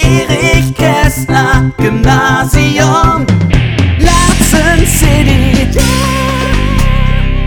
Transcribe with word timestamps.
Erich 0.00 0.74
Kästner 0.76 1.72
Gymnasium 1.76 3.26
Latzen 3.98 4.86
City 4.86 5.68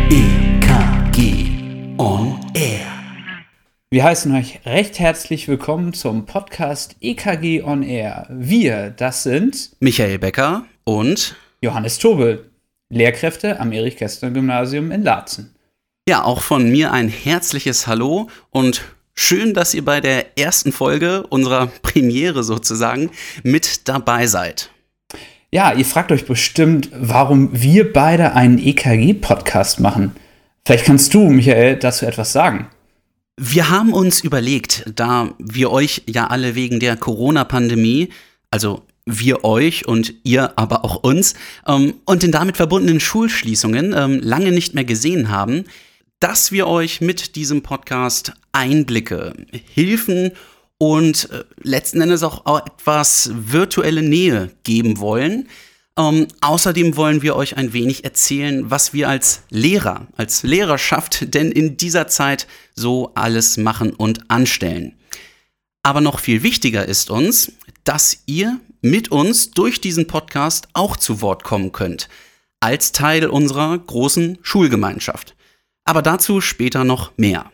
EKG 0.10 1.98
on 1.98 2.40
Air 2.54 2.86
Wir 3.90 4.04
heißen 4.04 4.36
euch 4.36 4.60
recht 4.66 5.00
herzlich 5.00 5.48
willkommen 5.48 5.94
zum 5.94 6.26
Podcast 6.26 6.98
EKG 7.00 7.64
on 7.64 7.82
Air. 7.82 8.28
Wir, 8.30 8.90
das 8.90 9.24
sind 9.24 9.72
Michael 9.80 10.20
Becker 10.20 10.66
und 10.84 11.36
Johannes 11.62 11.98
Tobel, 11.98 12.52
Lehrkräfte 12.90 13.60
am 13.60 13.72
Erich 13.72 13.96
Kästner 13.96 14.32
Gymnasium 14.32 14.92
in 14.92 15.04
Laatzen. 15.04 15.55
Ja, 16.08 16.24
auch 16.24 16.42
von 16.42 16.70
mir 16.70 16.92
ein 16.92 17.10
herzliches 17.10 17.88
Hallo 17.88 18.30
und 18.52 18.84
schön, 19.16 19.56
dass 19.56 19.74
ihr 19.74 19.84
bei 19.84 20.02
der 20.02 20.38
ersten 20.38 20.72
Folge 20.72 21.26
unserer 21.28 21.66
Premiere 21.82 22.44
sozusagen 22.44 23.10
mit 23.42 23.88
dabei 23.88 24.28
seid. 24.28 24.70
Ja, 25.52 25.74
ihr 25.74 25.86
fragt 25.86 26.12
euch 26.12 26.26
bestimmt, 26.26 26.90
warum 26.94 27.50
wir 27.54 27.92
beide 27.92 28.34
einen 28.34 28.60
EKG-Podcast 28.60 29.80
machen. 29.80 30.16
Vielleicht 30.64 30.86
kannst 30.86 31.12
du, 31.16 31.22
Michael, 31.30 31.78
dazu 31.78 32.06
etwas 32.06 32.32
sagen. 32.32 32.68
Wir 33.38 33.70
haben 33.70 33.92
uns 33.92 34.22
überlegt, 34.24 34.84
da 34.94 35.34
wir 35.40 35.72
euch 35.72 36.04
ja 36.06 36.28
alle 36.28 36.54
wegen 36.54 36.80
der 36.80 36.98
Corona-Pandemie, 36.98 38.10
also 38.52 38.84
wir 39.08 39.44
euch 39.44 39.88
und 39.88 40.14
ihr 40.24 40.58
aber 40.58 40.86
auch 40.86 40.98
uns, 40.98 41.34
ähm, 41.68 41.96
und 42.06 42.22
den 42.22 42.32
damit 42.32 42.58
verbundenen 42.58 43.00
Schulschließungen 43.00 43.94
ähm, 43.98 44.20
lange 44.22 44.52
nicht 44.52 44.76
mehr 44.76 44.86
gesehen 44.86 45.30
haben, 45.30 45.66
dass 46.26 46.52
wir 46.52 46.66
euch 46.66 47.02
mit 47.02 47.36
diesem 47.36 47.62
Podcast 47.62 48.34
Einblicke, 48.52 49.34
Hilfen 49.52 50.32
und 50.80 51.30
äh, 51.30 51.44
letzten 51.62 52.02
Endes 52.02 52.24
auch, 52.24 52.66
etwas 52.66 53.30
virtuelle 53.32 54.02
Nähe 54.02 54.50
geben 54.64 54.98
wollen. 54.98 55.48
Ähm, 56.00 56.28
außerdem 56.42 56.98
wollen 56.98 57.22
wir 57.22 57.36
euch 57.36 57.58
ein 57.58 57.74
wenig 57.74 58.06
erzählen, 58.06 58.72
was 58.72 58.92
wir 58.92 59.08
als 59.08 59.44
Lehrer, 59.52 60.08
als 60.18 60.42
Lehrerschaft 60.42 61.32
denn 61.36 61.52
in 61.52 61.78
dieser 61.78 62.08
Zeit 62.08 62.48
so 62.74 63.12
alles 63.14 63.58
machen 63.58 63.94
und 63.94 64.32
anstellen. 64.32 64.96
Aber 65.84 66.02
noch 66.02 66.20
viel 66.20 66.42
wichtiger 66.42 66.88
ist 66.88 67.12
uns, 67.12 67.52
dass 67.84 68.24
ihr 68.26 68.60
mit 68.82 69.12
uns 69.12 69.52
durch 69.52 69.80
diesen 69.80 70.08
Podcast 70.08 70.70
auch 70.74 70.98
zu 70.98 71.22
Wort 71.22 71.44
kommen 71.44 71.72
könnt, 71.72 72.10
als 72.62 72.94
Teil 72.94 73.28
unserer 73.28 73.78
großen 73.78 74.40
Schulgemeinschaft. 74.42 75.36
Aber 75.86 76.02
dazu 76.02 76.42
später 76.42 76.84
noch 76.84 77.12
mehr. 77.18 77.46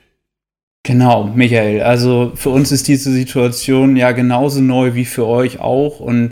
Genau, 0.83 1.25
Michael. 1.25 1.81
Also 1.83 2.31
für 2.35 2.49
uns 2.49 2.71
ist 2.71 2.87
diese 2.87 3.11
Situation 3.11 3.95
ja 3.95 4.11
genauso 4.13 4.61
neu 4.61 4.95
wie 4.95 5.05
für 5.05 5.27
euch 5.27 5.59
auch. 5.59 5.99
Und 5.99 6.31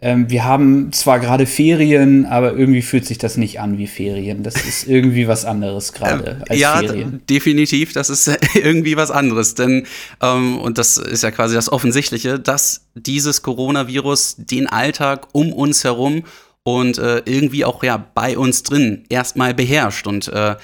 ähm, 0.00 0.28
wir 0.28 0.44
haben 0.44 0.90
zwar 0.92 1.20
gerade 1.20 1.46
Ferien, 1.46 2.26
aber 2.26 2.54
irgendwie 2.54 2.82
fühlt 2.82 3.06
sich 3.06 3.18
das 3.18 3.36
nicht 3.36 3.60
an 3.60 3.78
wie 3.78 3.86
Ferien. 3.86 4.42
Das 4.42 4.56
ist 4.56 4.84
irgendwie 4.88 5.28
was 5.28 5.44
anderes 5.44 5.92
gerade 5.92 6.38
als 6.40 6.50
Ähm, 6.50 6.58
ja, 6.58 6.76
Ferien. 6.78 7.12
d- 7.26 7.34
definitiv. 7.34 7.92
Das 7.92 8.10
ist 8.10 8.26
irgendwie 8.54 8.96
was 8.96 9.12
anderes. 9.12 9.54
Denn, 9.54 9.86
ähm, 10.20 10.58
und 10.58 10.76
das 10.78 10.96
ist 10.96 11.22
ja 11.22 11.30
quasi 11.30 11.54
das 11.54 11.70
Offensichtliche, 11.70 12.40
dass 12.40 12.86
dieses 12.94 13.42
Coronavirus 13.42 14.36
den 14.38 14.66
Alltag 14.66 15.28
um 15.32 15.52
uns 15.52 15.84
herum 15.84 16.24
und 16.64 16.98
äh, 16.98 17.22
irgendwie 17.26 17.64
auch 17.64 17.84
ja 17.84 18.04
bei 18.14 18.36
uns 18.36 18.64
drin 18.64 19.04
erstmal 19.08 19.54
beherrscht. 19.54 20.08
Und 20.08 20.26
äh, 20.28 20.56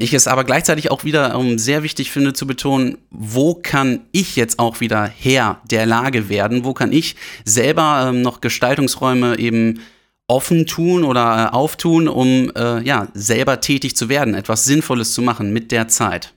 ich 0.00 0.14
es 0.14 0.28
aber 0.28 0.44
gleichzeitig 0.44 0.90
auch 0.90 1.04
wieder 1.04 1.34
ähm, 1.34 1.58
sehr 1.58 1.82
wichtig 1.82 2.10
finde 2.10 2.32
zu 2.32 2.46
betonen, 2.46 2.98
wo 3.10 3.54
kann 3.54 4.00
ich 4.12 4.36
jetzt 4.36 4.58
auch 4.58 4.80
wieder 4.80 5.06
Herr 5.06 5.60
der 5.70 5.86
Lage 5.86 6.28
werden? 6.28 6.64
Wo 6.64 6.72
kann 6.72 6.92
ich 6.92 7.16
selber 7.44 8.08
ähm, 8.08 8.22
noch 8.22 8.40
Gestaltungsräume 8.40 9.38
eben 9.38 9.80
offen 10.28 10.66
tun 10.66 11.04
oder 11.04 11.50
äh, 11.52 11.54
auftun, 11.54 12.08
um 12.08 12.50
äh, 12.56 12.82
ja 12.82 13.08
selber 13.14 13.60
tätig 13.60 13.96
zu 13.96 14.08
werden, 14.08 14.34
etwas 14.34 14.64
Sinnvolles 14.64 15.14
zu 15.14 15.22
machen 15.22 15.52
mit 15.52 15.72
der 15.72 15.88
Zeit? 15.88 16.34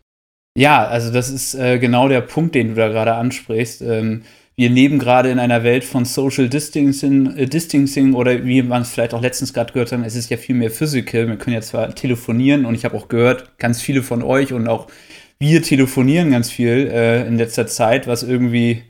Ja, 0.57 0.85
also 0.87 1.11
das 1.11 1.29
ist 1.29 1.55
äh, 1.55 1.79
genau 1.79 2.07
der 2.09 2.21
Punkt, 2.21 2.55
den 2.55 2.69
du 2.69 2.75
da 2.75 2.89
gerade 2.89 3.13
ansprichst. 3.13 3.81
Wir 4.59 4.69
leben 4.69 4.99
gerade 4.99 5.31
in 5.31 5.39
einer 5.39 5.63
Welt 5.63 5.85
von 5.85 6.03
Social 6.03 6.49
Distancing, 6.49 7.37
äh, 7.37 7.45
Distancing 7.45 8.13
oder 8.13 8.43
wie 8.43 8.61
man 8.61 8.81
es 8.81 8.89
vielleicht 8.89 9.13
auch 9.13 9.21
letztens 9.21 9.53
gerade 9.53 9.71
gehört 9.71 9.93
hat, 9.93 10.05
es 10.05 10.17
ist 10.17 10.29
ja 10.29 10.35
viel 10.35 10.53
mehr 10.53 10.69
Physical. 10.69 11.29
Wir 11.29 11.37
können 11.37 11.53
ja 11.53 11.61
zwar 11.61 11.95
telefonieren 11.95 12.65
und 12.65 12.75
ich 12.75 12.83
habe 12.83 12.97
auch 12.97 13.07
gehört, 13.07 13.57
ganz 13.57 13.81
viele 13.81 14.03
von 14.03 14.21
euch 14.21 14.51
und 14.51 14.67
auch 14.67 14.87
wir 15.39 15.63
telefonieren 15.63 16.31
ganz 16.31 16.51
viel 16.51 16.89
äh, 16.91 17.25
in 17.25 17.37
letzter 17.37 17.67
Zeit, 17.67 18.05
was 18.05 18.23
irgendwie 18.23 18.83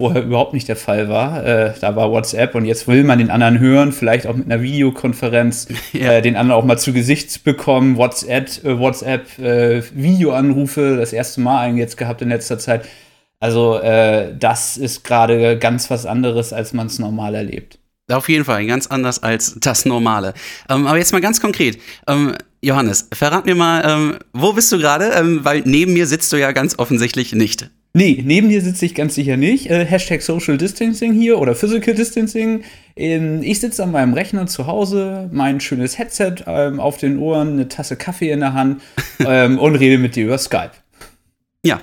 vorher 0.00 0.22
überhaupt 0.22 0.54
nicht 0.54 0.68
der 0.68 0.76
Fall 0.76 1.08
war. 1.08 1.44
Äh, 1.44 1.72
da 1.80 1.96
war 1.96 2.12
WhatsApp 2.12 2.54
und 2.54 2.64
jetzt 2.64 2.86
will 2.86 3.02
man 3.02 3.18
den 3.18 3.30
anderen 3.32 3.58
hören, 3.58 3.90
vielleicht 3.90 4.28
auch 4.28 4.36
mit 4.36 4.46
einer 4.46 4.62
Videokonferenz, 4.62 5.66
Ja. 5.92 6.12
äh, 6.12 6.22
den 6.22 6.36
anderen 6.36 6.60
auch 6.60 6.64
mal 6.64 6.78
zu 6.78 6.92
Gesicht 6.92 7.42
bekommen. 7.42 7.96
WhatsApp, 7.96 8.64
äh, 8.64 8.78
WhatsApp 8.78 9.40
äh, 9.40 9.82
Videoanrufe, 9.92 10.96
das 10.96 11.12
erste 11.12 11.40
Mal 11.40 11.62
eigentlich 11.62 11.80
jetzt 11.80 11.96
gehabt 11.96 12.22
in 12.22 12.28
letzter 12.28 12.60
Zeit. 12.60 12.84
Also 13.40 13.78
äh, 13.78 14.34
das 14.38 14.76
ist 14.76 15.04
gerade 15.04 15.58
ganz 15.58 15.90
was 15.90 16.06
anderes, 16.06 16.52
als 16.52 16.72
man 16.72 16.86
es 16.86 16.98
normal 16.98 17.34
erlebt. 17.34 17.78
Auf 18.08 18.28
jeden 18.28 18.44
Fall, 18.44 18.64
ganz 18.66 18.86
anders 18.86 19.22
als 19.22 19.56
das 19.58 19.84
Normale. 19.84 20.32
Ähm, 20.70 20.86
aber 20.86 20.96
jetzt 20.96 21.12
mal 21.12 21.20
ganz 21.20 21.40
konkret. 21.40 21.78
Ähm, 22.06 22.36
Johannes, 22.62 23.08
verrat 23.12 23.46
mir 23.46 23.56
mal, 23.56 23.82
ähm, 23.84 24.16
wo 24.32 24.52
bist 24.52 24.70
du 24.70 24.78
gerade? 24.78 25.10
Ähm, 25.16 25.40
weil 25.44 25.62
neben 25.64 25.92
mir 25.92 26.06
sitzt 26.06 26.32
du 26.32 26.36
ja 26.36 26.52
ganz 26.52 26.78
offensichtlich 26.78 27.34
nicht. 27.34 27.68
Nee, 27.94 28.22
neben 28.24 28.48
dir 28.48 28.60
sitze 28.60 28.86
ich 28.86 28.94
ganz 28.94 29.14
sicher 29.14 29.36
nicht. 29.36 29.70
Äh, 29.70 29.84
Hashtag 29.86 30.22
Social 30.22 30.56
Distancing 30.56 31.14
hier 31.14 31.38
oder 31.38 31.54
Physical 31.54 31.94
Distancing. 31.94 32.62
Ähm, 32.94 33.42
ich 33.42 33.58
sitze 33.58 33.82
an 33.82 33.90
meinem 33.90 34.12
Rechner 34.14 34.46
zu 34.46 34.66
Hause, 34.66 35.28
mein 35.32 35.60
schönes 35.60 35.98
Headset 35.98 36.44
ähm, 36.46 36.78
auf 36.78 36.98
den 36.98 37.18
Ohren, 37.18 37.54
eine 37.54 37.68
Tasse 37.68 37.96
Kaffee 37.96 38.30
in 38.30 38.40
der 38.40 38.52
Hand 38.52 38.82
ähm, 39.26 39.58
und 39.58 39.74
rede 39.76 39.98
mit 39.98 40.14
dir 40.14 40.26
über 40.26 40.38
Skype. 40.38 40.72
Ja, 41.64 41.80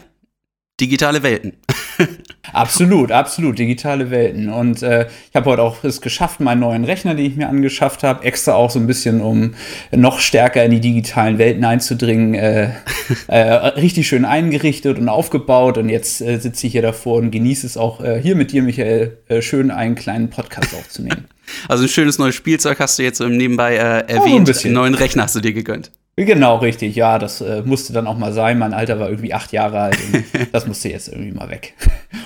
digitale 0.80 1.24
Welten. 1.24 1.54
Absolut, 2.52 3.12
absolut, 3.12 3.58
digitale 3.58 4.12
Welten. 4.12 4.50
Und 4.50 4.84
äh, 4.84 5.08
ich 5.30 5.36
habe 5.36 5.50
heute 5.50 5.62
auch 5.64 5.84
es 5.84 6.02
geschafft, 6.02 6.40
meinen 6.40 6.60
neuen 6.60 6.84
Rechner, 6.84 7.16
den 7.16 7.26
ich 7.26 7.36
mir 7.36 7.48
angeschafft 7.48 8.04
habe, 8.04 8.24
extra 8.26 8.54
auch 8.54 8.70
so 8.70 8.78
ein 8.80 8.86
bisschen, 8.86 9.22
um 9.22 9.56
noch 9.92 10.20
stärker 10.20 10.64
in 10.64 10.72
die 10.72 10.80
digitalen 10.82 11.40
Welten 11.40 11.64
einzudringen, 11.66 12.36
äh, 12.36 12.72
äh, 13.28 13.38
richtig 13.40 14.08
schön 14.08 14.26
eingerichtet 14.26 15.00
und 15.00 15.10
aufgebaut. 15.10 15.78
Und 15.78 15.90
jetzt 15.90 16.22
äh, 16.22 16.38
sitze 16.38 16.68
ich 16.68 16.74
hier 16.74 16.84
davor 16.84 17.18
und 17.18 17.32
genieße 17.32 17.66
es 17.66 17.78
auch 17.78 18.02
äh, 18.04 18.22
hier 18.22 18.36
mit 18.36 18.52
dir, 18.52 18.62
Michael, 18.62 19.18
äh, 19.30 19.42
schön 19.42 19.72
einen 19.72 19.96
kleinen 19.96 20.30
Podcast 20.30 20.76
aufzunehmen. 20.76 21.26
Also 21.68 21.84
ein 21.84 21.90
schönes 21.90 22.18
neues 22.18 22.36
Spielzeug 22.36 22.80
hast 22.80 22.98
du 22.98 23.04
jetzt 23.04 23.18
so 23.18 23.26
im 23.26 23.36
Nebenbei 23.36 23.76
äh, 23.76 23.80
ein 23.80 24.08
erwähnt. 24.08 24.46
bisschen. 24.46 24.70
Einen 24.70 24.76
neuen 24.76 24.96
Rechner 24.96 25.24
hast 25.24 25.36
du 25.36 25.42
dir 25.42 25.52
gegönnt. 25.52 25.92
Genau, 26.16 26.58
richtig. 26.58 26.96
Ja, 26.96 27.18
das 27.18 27.42
äh, 27.42 27.64
musste 27.66 27.92
dann 27.92 28.06
auch 28.06 28.18
mal 28.18 28.34
sein. 28.34 28.60
Mein 28.60 28.74
Alter 28.74 29.00
war 29.00 29.10
irgendwie 29.10 29.34
acht 29.34 29.52
Jahre 29.52 29.80
alt 29.80 29.98
und 30.14 30.24
das 30.52 30.68
musste 30.68 30.90
jetzt 30.90 31.08
irgendwie 31.08 31.32
mal 31.32 31.50
weg. 31.50 31.74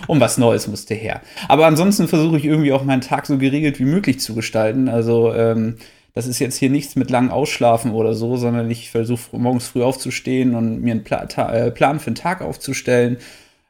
Und 0.08 0.20
was 0.20 0.38
Neues 0.38 0.68
musste 0.68 0.94
her. 0.94 1.22
Aber 1.48 1.66
ansonsten 1.68 2.10
versuche 2.10 2.38
ich 2.38 2.46
irgendwie 2.46 2.74
auch 2.74 2.84
meinen 2.84 3.02
Tag 3.02 3.26
so 3.26 3.38
geregelt 3.38 3.80
wie 3.80 3.86
möglich 3.86 4.20
zu 4.20 4.36
gestalten. 4.36 4.90
Also, 4.90 5.34
ähm, 5.34 5.78
das 6.14 6.28
ist 6.28 6.40
jetzt 6.40 6.58
hier 6.58 6.70
nichts 6.70 6.96
mit 6.96 7.12
lang 7.12 7.30
Ausschlafen 7.30 7.92
oder 7.92 8.14
so, 8.14 8.38
sondern 8.38 8.70
ich 8.72 8.90
versuche 8.90 9.38
morgens 9.38 9.68
früh 9.68 9.84
aufzustehen 9.84 10.56
und 10.56 10.82
mir 10.82 10.92
einen 10.92 11.04
Pla 11.04 11.24
äh, 11.24 11.72
Plan 11.72 12.00
für 12.00 12.10
den 12.10 12.16
Tag 12.16 12.42
aufzustellen. 12.42 13.18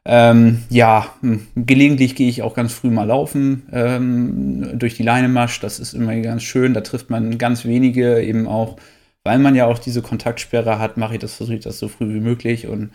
Ähm, 0.05 0.63
ja, 0.69 1.13
hm, 1.19 1.45
gelegentlich 1.57 2.15
gehe 2.15 2.29
ich 2.29 2.41
auch 2.41 2.53
ganz 2.55 2.73
früh 2.73 2.89
mal 2.89 3.03
laufen 3.03 3.67
ähm, 3.73 4.79
durch 4.79 4.95
die 4.95 5.03
Leinemasch. 5.03 5.59
Das 5.59 5.79
ist 5.79 5.93
immer 5.93 6.15
ganz 6.21 6.41
schön. 6.43 6.73
Da 6.73 6.81
trifft 6.81 7.09
man 7.09 7.37
ganz 7.37 7.65
wenige 7.65 8.21
eben 8.21 8.47
auch 8.47 8.77
weil 9.27 9.39
man 9.39 9.55
ja 9.55 9.65
auch 9.65 9.77
diese 9.77 10.01
Kontaktsperre 10.01 10.79
hat, 10.79 10.95
mache 10.95 11.15
ich 11.15 11.19
das, 11.19 11.33
versuche 11.33 11.57
ich 11.57 11.63
das 11.63 11.79
so 11.79 11.89
früh 11.89 12.13
wie 12.13 12.21
möglich. 12.21 12.65
Und 12.65 12.91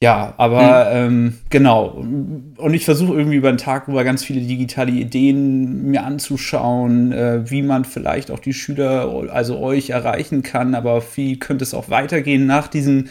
ja, 0.00 0.32
aber 0.36 0.92
ähm, 0.92 1.38
genau. 1.50 1.86
Und 2.56 2.72
ich 2.72 2.84
versuche 2.84 3.14
irgendwie 3.14 3.36
über 3.36 3.50
den 3.50 3.58
Tag 3.58 3.88
über 3.88 4.04
ganz 4.04 4.22
viele 4.22 4.40
digitale 4.40 4.92
Ideen 4.92 5.90
mir 5.90 6.04
anzuschauen, 6.04 7.10
äh, 7.10 7.50
wie 7.50 7.62
man 7.62 7.84
vielleicht 7.84 8.30
auch 8.30 8.38
die 8.38 8.52
Schüler, 8.52 9.28
also 9.32 9.58
euch 9.58 9.90
erreichen 9.90 10.42
kann, 10.42 10.76
aber 10.76 11.02
wie 11.16 11.40
könnte 11.40 11.64
es 11.64 11.74
auch 11.74 11.90
weitergehen 11.90 12.46
nach 12.46 12.68
diesen 12.68 13.10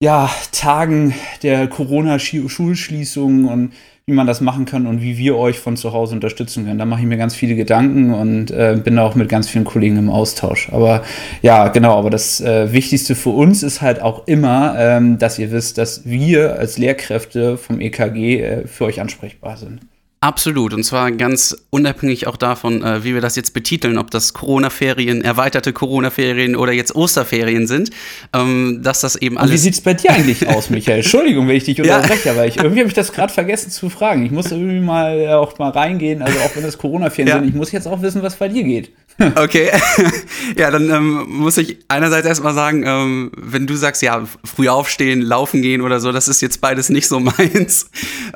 ja, 0.00 0.30
Tagen 0.52 1.14
der 1.42 1.68
Corona-Schulschließung 1.68 3.46
und 3.46 3.72
wie 4.08 4.12
man 4.12 4.26
das 4.28 4.40
machen 4.40 4.66
kann 4.66 4.86
und 4.86 5.02
wie 5.02 5.18
wir 5.18 5.36
euch 5.36 5.58
von 5.58 5.76
zu 5.76 5.92
Hause 5.92 6.14
unterstützen 6.14 6.64
können. 6.64 6.78
Da 6.78 6.84
mache 6.84 7.00
ich 7.00 7.06
mir 7.06 7.16
ganz 7.16 7.34
viele 7.34 7.56
Gedanken 7.56 8.14
und 8.14 8.52
äh, 8.52 8.80
bin 8.82 8.98
auch 9.00 9.16
mit 9.16 9.28
ganz 9.28 9.48
vielen 9.48 9.64
Kollegen 9.64 9.96
im 9.96 10.10
Austausch. 10.10 10.68
Aber 10.70 11.02
ja, 11.42 11.68
genau, 11.68 11.98
aber 11.98 12.10
das 12.10 12.40
äh, 12.40 12.72
Wichtigste 12.72 13.16
für 13.16 13.30
uns 13.30 13.64
ist 13.64 13.80
halt 13.80 14.00
auch 14.00 14.28
immer, 14.28 14.76
ähm, 14.78 15.18
dass 15.18 15.40
ihr 15.40 15.50
wisst, 15.50 15.78
dass 15.78 16.04
wir 16.04 16.56
als 16.56 16.78
Lehrkräfte 16.78 17.56
vom 17.56 17.80
EKG 17.80 18.40
äh, 18.40 18.66
für 18.68 18.84
euch 18.84 19.00
ansprechbar 19.00 19.56
sind. 19.56 19.80
Absolut. 20.26 20.74
Und 20.74 20.82
zwar 20.82 21.12
ganz 21.12 21.56
unabhängig 21.70 22.26
auch 22.26 22.36
davon, 22.36 22.82
äh, 22.82 23.04
wie 23.04 23.14
wir 23.14 23.20
das 23.20 23.36
jetzt 23.36 23.54
betiteln, 23.54 23.96
ob 23.96 24.10
das 24.10 24.32
Corona-Ferien, 24.32 25.22
erweiterte 25.22 25.72
Corona-Ferien 25.72 26.56
oder 26.56 26.72
jetzt 26.72 26.96
Osterferien 26.96 27.68
sind, 27.68 27.90
ähm, 28.32 28.80
dass 28.82 29.02
das 29.02 29.14
eben 29.14 29.38
alles. 29.38 29.50
Und 29.50 29.54
wie 29.54 29.58
sieht 29.58 29.74
es 29.74 29.80
bei 29.82 29.94
dir 29.94 30.10
eigentlich 30.10 30.48
aus, 30.48 30.68
Michael? 30.68 30.98
Entschuldigung, 30.98 31.46
wenn 31.46 31.54
ich 31.54 31.62
dich 31.62 31.80
unterbreche, 31.80 32.26
ja. 32.26 32.32
aber 32.32 32.44
ich, 32.44 32.56
irgendwie 32.56 32.80
habe 32.80 32.88
ich 32.88 32.94
das 32.94 33.12
gerade 33.12 33.32
vergessen 33.32 33.70
zu 33.70 33.88
fragen. 33.88 34.26
Ich 34.26 34.32
muss 34.32 34.50
irgendwie 34.50 34.80
mal 34.80 35.16
äh, 35.16 35.28
auch 35.28 35.56
mal 35.60 35.70
reingehen, 35.70 36.22
also 36.22 36.36
auch 36.40 36.56
wenn 36.56 36.64
das 36.64 36.76
Corona-Ferien 36.76 37.28
ja. 37.28 37.38
sind, 37.38 37.48
ich 37.48 37.54
muss 37.54 37.70
jetzt 37.70 37.86
auch 37.86 38.02
wissen, 38.02 38.20
was 38.20 38.34
bei 38.34 38.48
dir 38.48 38.64
geht. 38.64 38.90
Okay, 39.36 39.70
ja, 40.56 40.70
dann 40.70 40.90
ähm, 40.90 41.24
muss 41.28 41.56
ich 41.56 41.78
einerseits 41.88 42.26
erstmal 42.26 42.54
sagen, 42.54 42.84
ähm, 42.86 43.32
wenn 43.36 43.66
du 43.66 43.74
sagst, 43.74 44.02
ja, 44.02 44.26
früh 44.44 44.68
aufstehen, 44.68 45.22
laufen 45.22 45.62
gehen 45.62 45.80
oder 45.80 46.00
so, 46.00 46.12
das 46.12 46.28
ist 46.28 46.42
jetzt 46.42 46.60
beides 46.60 46.90
nicht 46.90 47.08
so 47.08 47.20
meins. 47.20 47.90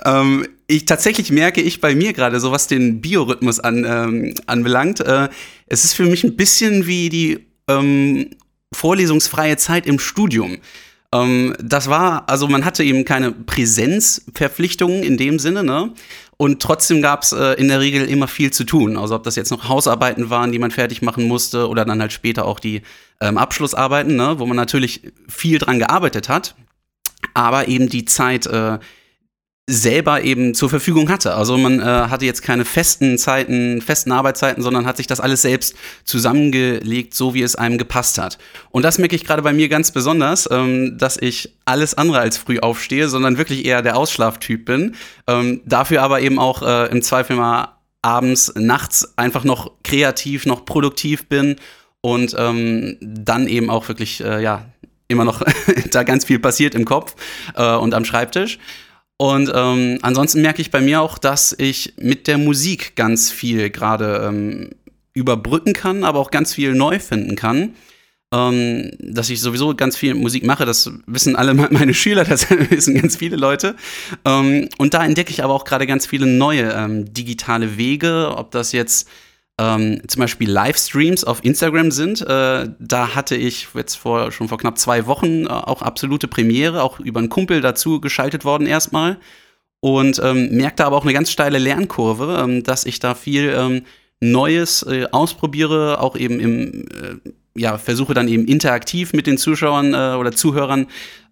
Ähm, 0.05 0.47
ich 0.67 0.87
tatsächlich 0.87 1.31
merke 1.31 1.61
ich 1.61 1.81
bei 1.81 1.95
mir 1.95 2.13
gerade, 2.13 2.41
so 2.41 2.51
was 2.51 2.67
den 2.67 3.01
Biorhythmus 3.01 3.61
an, 3.61 3.85
ähm, 3.87 4.35
anbelangt, 4.47 5.01
äh, 5.01 5.29
es 5.67 5.85
ist 5.85 5.95
für 5.95 6.07
mich 6.07 6.25
ein 6.25 6.37
bisschen 6.37 6.87
wie 6.87 7.09
die 7.09 7.47
ähm, 7.69 8.31
vorlesungsfreie 8.73 9.57
Zeit 9.57 9.87
im 9.87 9.99
Studium. 9.99 10.59
Ähm, 11.13 11.55
das 11.63 11.91
war, 11.91 12.29
also 12.29 12.49
man 12.49 12.65
hatte 12.65 12.85
eben 12.85 13.05
keine 13.05 13.33
Präsenzverpflichtungen 13.33 15.03
in 15.03 15.17
dem 15.17 15.39
Sinne, 15.39 15.65
ne? 15.65 15.93
Und 16.41 16.63
trotzdem 16.63 17.03
gab 17.03 17.23
es 17.23 17.33
äh, 17.33 17.53
in 17.61 17.69
der 17.69 17.81
Regel 17.81 18.09
immer 18.09 18.27
viel 18.27 18.51
zu 18.51 18.65
tun. 18.65 18.97
Also 18.97 19.15
ob 19.15 19.25
das 19.25 19.37
jetzt 19.37 19.51
noch 19.51 19.69
Hausarbeiten 19.69 20.31
waren, 20.31 20.53
die 20.53 20.59
man 20.59 20.71
fertig 20.71 21.03
machen 21.03 21.29
musste, 21.29 21.69
oder 21.69 21.85
dann 21.85 22.01
halt 22.01 22.15
später 22.15 22.47
auch 22.47 22.61
die 22.61 22.81
ähm, 23.21 23.37
Abschlussarbeiten, 23.37 24.17
ne? 24.17 24.39
wo 24.39 24.47
man 24.47 24.57
natürlich 24.57 25.03
viel 25.29 25.59
dran 25.59 25.79
gearbeitet 25.79 26.31
hat, 26.31 26.55
aber 27.35 27.69
eben 27.69 27.91
die 27.91 28.07
Zeit 28.07 28.47
äh, 28.47 28.79
selber 29.71 30.23
eben 30.23 30.55
zur 30.55 30.69
Verfügung 30.69 31.09
hatte. 31.09 31.35
Also 31.35 31.57
man 31.57 31.81
äh, 31.81 31.85
hatte 31.85 32.25
jetzt 32.25 32.43
keine 32.43 32.65
festen 32.65 33.19
Zeiten, 33.19 33.81
festen 33.81 34.11
Arbeitszeiten, 34.11 34.63
sondern 34.63 34.85
hat 34.85 34.97
sich 34.97 35.07
das 35.07 35.21
alles 35.21 35.43
selbst 35.43 35.77
zusammengelegt, 36.05 37.15
so 37.15 37.35
wie 37.35 37.43
es 37.43 37.55
einem 37.55 37.79
gepasst 37.79 38.19
hat. 38.19 38.39
Und 38.71 38.85
das 38.85 38.99
merke 38.99 39.15
ich 39.15 39.25
gerade 39.25 39.43
bei 39.43 39.53
mir 39.53 39.69
ganz 39.69 39.93
besonders, 39.93 40.49
ähm, 40.51 40.99
dass 40.99 41.17
ich 41.17 41.55
alles 41.65 41.95
andere 41.95 42.19
als 42.19 42.37
früh 42.37 42.59
aufstehe, 42.59 43.09
sondern 43.09 43.39
wirklich 43.39 43.65
eher 43.65 43.83
der 43.83 43.97
Ausschlaftyp 43.97 44.65
bin. 44.65 44.97
Ähm, 45.29 45.61
dafür 45.65 46.03
aber 46.03 46.21
eben 46.21 46.39
auch 46.39 46.63
äh, 46.63 46.91
im 46.91 47.01
Zweifel 47.03 47.37
mal 47.37 47.77
abends, 48.03 48.53
nachts 48.57 49.17
einfach 49.17 49.45
noch 49.45 49.71
kreativ, 49.85 50.47
noch 50.47 50.65
produktiv 50.65 51.29
bin 51.29 51.57
und 52.01 52.35
ähm, 52.39 52.97
dann 53.01 53.47
eben 53.47 53.71
auch 53.71 53.89
wirklich, 53.89 54.25
äh, 54.25 54.43
ja, 54.43 54.67
immer 55.07 55.25
noch 55.25 55.43
da 55.93 56.03
ganz 56.03 56.25
viel 56.25 56.39
passiert 56.39 56.75
im 56.75 56.85
Kopf 56.85 57.15
äh, 57.55 57.75
und 57.75 57.95
am 57.95 58.05
Schreibtisch. 58.05 58.59
Und 59.21 59.53
ähm, 59.55 59.99
ansonsten 60.01 60.41
merke 60.41 60.63
ich 60.63 60.71
bei 60.71 60.81
mir 60.81 61.03
auch, 61.03 61.19
dass 61.19 61.55
ich 61.59 61.93
mit 61.99 62.27
der 62.27 62.39
Musik 62.39 62.97
ganz 62.97 63.31
viel 63.31 63.69
gerade 63.69 64.27
ähm, 64.27 64.71
überbrücken 65.13 65.75
kann, 65.75 66.05
aber 66.05 66.21
auch 66.21 66.31
ganz 66.31 66.55
viel 66.55 66.73
neu 66.73 66.99
finden 66.99 67.37
kann. 67.37 67.75
Ähm, 68.33 68.93
dass 68.99 69.29
ich 69.29 69.43
sowieso 69.43 69.75
ganz 69.75 69.95
viel 69.95 70.15
Musik 70.15 70.47
mache, 70.47 70.65
das 70.65 70.91
wissen 71.07 71.37
alle 71.37 71.53
meine 71.53 71.93
Schüler, 71.93 72.25
das 72.29 72.49
wissen 72.49 72.95
ganz 72.95 73.17
viele 73.17 73.37
Leute. 73.37 73.77
Ähm, 74.25 74.71
und 74.79 74.95
da 74.95 75.05
entdecke 75.05 75.31
ich 75.33 75.45
aber 75.45 75.53
auch 75.53 75.67
gerade 75.67 75.87
ganz 75.87 76.07
viele 76.07 76.25
neue 76.25 76.73
ähm, 76.73 77.13
digitale 77.13 77.77
Wege, 77.77 78.33
ob 78.35 78.53
das 78.53 78.73
jetzt 78.73 79.07
ähm, 79.61 80.01
zum 80.09 80.21
Beispiel 80.21 80.51
Livestreams 80.51 81.25
auf 81.25 81.45
Instagram 81.45 81.91
sind. 81.91 82.23
Äh, 82.23 82.71
da 82.79 83.15
hatte 83.15 83.37
ich 83.37 83.69
jetzt 83.75 83.97
vor, 83.97 84.33
schon 84.33 84.49
vor 84.49 84.57
knapp 84.57 84.79
zwei 84.79 85.07
Wochen 85.07 85.45
äh, 85.45 85.49
auch 85.49 85.83
absolute 85.83 86.29
Premiere, 86.29 86.83
auch 86.83 86.99
über 86.99 87.21
einen 87.21 87.29
Kumpel 87.29 87.61
dazu 87.61 88.01
geschaltet 88.01 88.47
worden 88.47 88.67
erstmal. 88.67 89.19
Und 89.81 90.21
ähm, 90.23 90.57
merkte 90.57 90.85
aber 90.87 90.97
auch 90.97 91.05
eine 91.05 91.13
ganz 91.13 91.31
steile 91.31 91.59
Lernkurve, 91.59 92.39
ähm, 92.43 92.63
dass 92.63 92.87
ich 92.87 93.01
da 93.01 93.15
viel 93.15 93.55
ähm, 93.55 93.83
Neues 94.21 94.83
äh, 94.83 95.07
ausprobiere, 95.11 96.01
auch 96.01 96.17
eben 96.17 96.41
im, 96.41 96.87
äh, 96.89 97.31
ja, 97.55 97.77
versuche 97.77 98.15
dann 98.15 98.29
eben 98.29 98.47
interaktiv 98.47 99.13
mit 99.13 99.27
den 99.27 99.37
Zuschauern 99.37 99.93
äh, 99.93 100.17
oder 100.19 100.33
Zuhörern 100.33 100.87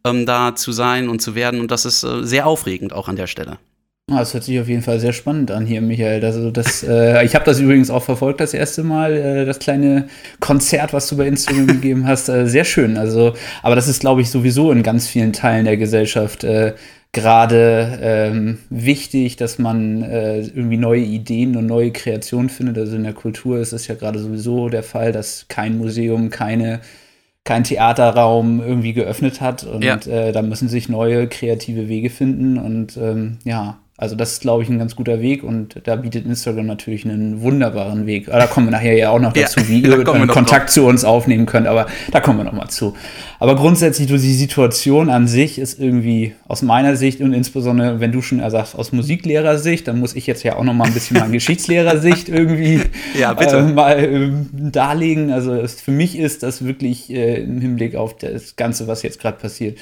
ähm, 0.05 0.27
da 0.27 0.55
zu 0.55 0.73
sein 0.73 1.09
und 1.09 1.21
zu 1.21 1.35
werden. 1.35 1.61
Und 1.61 1.71
das 1.71 1.87
ist 1.87 2.03
äh, 2.05 2.25
sehr 2.25 2.47
aufregend 2.47 2.93
auch 2.93 3.09
an 3.09 3.17
der 3.17 3.27
Stelle. 3.27 3.59
Ah, 4.11 4.21
das 4.21 4.33
hört 4.33 4.45
sich 4.45 4.59
auf 4.59 4.69
jeden 4.69 4.81
Fall 4.81 5.01
sehr 5.01 5.13
spannend 5.13 5.51
an 5.51 5.67
hier, 5.67 5.83
Michael. 5.83 6.25
Also 6.25 6.51
das, 6.51 6.83
äh, 6.83 7.25
ich 7.27 7.35
habe 7.35 7.45
das 7.45 7.61
übrigens 7.61 7.91
auch 7.91 8.03
verfolgt 8.03 8.41
das 8.41 8.55
erste 8.55 8.83
Mal, 8.83 9.17
äh, 9.17 9.45
das 9.45 9.59
kleine 9.59 10.09
Konzert, 10.41 10.95
was 10.95 11.09
du 11.09 11.17
bei 11.19 11.27
Instagram 11.27 11.67
gegeben 11.69 12.07
hast. 12.07 12.29
Äh, 12.29 12.47
sehr 12.47 12.65
schön. 12.65 12.97
Also, 12.97 13.35
aber 13.63 13.75
das 13.75 13.87
ist, 13.87 14.01
glaube 14.01 14.23
ich, 14.23 14.31
sowieso 14.31 14.73
in 14.73 14.83
ganz 14.83 15.07
vielen 15.07 15.35
Teilen 15.35 15.67
der 15.67 15.77
Gesellschaft 15.77 16.43
äh, 16.43 16.75
gerade 17.13 17.99
ähm, 18.01 18.59
wichtig, 18.71 19.37
dass 19.37 19.59
man 19.59 20.03
äh, 20.03 20.41
irgendwie 20.41 20.77
neue 20.77 21.03
Ideen 21.03 21.57
und 21.57 21.67
neue 21.67 21.91
Kreationen 21.91 22.49
findet. 22.49 22.79
Also 22.79 22.97
in 22.97 23.05
der 23.05 23.15
Kultur 23.15 23.59
ist 23.59 23.73
es 23.73 23.89
ja 23.89 23.95
gerade 23.95 24.19
sowieso 24.19 24.71
der 24.71 24.83
Fall, 24.83 25.13
dass 25.13 25.47
kein 25.49 25.77
Museum, 25.77 26.31
keine 26.31 26.81
kein 27.45 27.65
Theaterraum 27.65 28.61
irgendwie 28.61 28.93
geöffnet 28.93 29.41
hat 29.41 29.65
und 29.65 29.83
ja. 29.83 29.97
äh, 30.07 30.33
da 30.33 30.43
müssen 30.43 30.69
sich 30.69 30.91
neue 30.91 31.27
kreative 31.29 31.89
Wege 31.89 32.11
finden 32.11 32.59
und 32.59 32.99
ähm, 32.99 33.39
ja, 33.45 33.79
also 34.01 34.15
das 34.15 34.35
ist, 34.35 34.43
glaube 34.43 34.63
ich, 34.63 34.69
ein 34.69 34.79
ganz 34.79 34.95
guter 34.95 35.21
Weg 35.21 35.43
und 35.43 35.81
da 35.83 35.97
bietet 35.97 36.25
Instagram 36.25 36.67
natürlich 36.67 37.05
einen 37.05 37.43
wunderbaren 37.43 38.07
Weg. 38.07 38.27
Da 38.27 38.47
kommen 38.47 38.69
wir 38.69 38.71
nachher 38.71 38.97
ja 38.97 39.11
auch 39.11 39.19
noch 39.19 39.33
dazu, 39.33 39.59
ja, 39.59 39.69
wie 39.69 39.81
ihr 39.83 40.05
Kontakt 40.05 40.51
drauf. 40.51 40.67
zu 40.67 40.87
uns 40.87 41.05
aufnehmen 41.05 41.47
könnt, 41.47 41.67
aber 41.67 41.89
da 42.13 42.21
kommen 42.21 42.39
wir 42.39 42.45
noch 42.45 42.53
mal 42.53 42.69
zu. 42.69 42.95
Aber 43.41 43.57
grundsätzlich, 43.57 44.07
die 44.07 44.17
Situation 44.17 45.11
an 45.11 45.27
sich 45.27 45.59
ist 45.59 45.81
irgendwie 45.81 46.37
aus 46.47 46.63
meiner 46.63 46.95
Sicht 46.95 47.21
und 47.21 47.33
insbesondere, 47.33 47.99
wenn 47.99 48.13
du 48.13 48.23
schon 48.23 48.39
sagst, 48.49 48.77
aus 48.77 48.93
Musiklehrersicht, 48.93 49.89
dann 49.89 49.99
muss 49.99 50.15
ich 50.15 50.29
jetzt 50.29 50.45
ja 50.45 50.55
auch 50.55 50.65
noch 50.65 50.75
mal 50.75 50.85
ein 50.85 50.95
bisschen 50.95 51.19
mal 51.19 51.29
Geschichtslehrer-Sicht 51.33 52.29
irgendwie 52.29 52.83
ja, 53.19 53.33
äh, 53.33 53.63
mal 53.63 53.99
äh, 53.99 54.31
darlegen. 54.53 55.33
Also 55.33 55.55
es, 55.55 55.81
für 55.81 55.91
mich 55.91 56.17
ist 56.17 56.45
das 56.45 56.65
wirklich 56.65 57.11
äh, 57.11 57.43
im 57.43 57.61
Hinblick 57.61 57.97
auf 57.97 58.17
das 58.17 58.55
Ganze, 58.55 58.87
was 58.87 59.03
jetzt 59.03 59.19
gerade 59.19 59.39
passiert, 59.39 59.77